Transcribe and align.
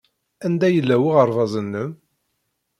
Anda 0.45 0.67
yella 0.71 0.95
uɣerbaz-nnem? 1.07 1.91